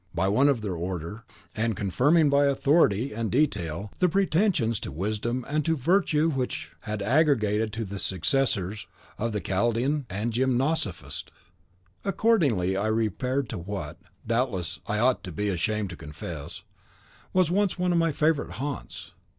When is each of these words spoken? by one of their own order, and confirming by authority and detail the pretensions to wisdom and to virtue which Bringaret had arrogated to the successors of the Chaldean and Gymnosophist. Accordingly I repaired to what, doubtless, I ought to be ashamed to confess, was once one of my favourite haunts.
by 0.15 0.27
one 0.27 0.49
of 0.49 0.61
their 0.61 0.73
own 0.75 0.81
order, 0.81 1.23
and 1.55 1.77
confirming 1.77 2.27
by 2.27 2.45
authority 2.47 3.13
and 3.13 3.31
detail 3.31 3.93
the 3.99 4.09
pretensions 4.09 4.79
to 4.79 4.91
wisdom 4.91 5.45
and 5.47 5.63
to 5.63 5.75
virtue 5.77 6.27
which 6.27 6.71
Bringaret 6.81 6.87
had 6.87 7.01
arrogated 7.03 7.71
to 7.73 7.85
the 7.85 7.99
successors 7.99 8.87
of 9.19 9.31
the 9.31 9.39
Chaldean 9.39 10.07
and 10.09 10.33
Gymnosophist. 10.33 11.29
Accordingly 12.03 12.75
I 12.75 12.87
repaired 12.87 13.47
to 13.49 13.59
what, 13.59 13.99
doubtless, 14.25 14.79
I 14.87 14.97
ought 14.97 15.23
to 15.23 15.31
be 15.31 15.49
ashamed 15.49 15.91
to 15.91 15.95
confess, 15.95 16.63
was 17.31 17.51
once 17.51 17.77
one 17.77 17.91
of 17.91 17.99
my 17.99 18.11
favourite 18.11 18.53
haunts. 18.53 19.11